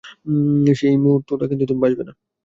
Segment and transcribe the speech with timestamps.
[0.75, 2.13] সেই মুহূর্তটা কিন্তু তুমি বাছবে না।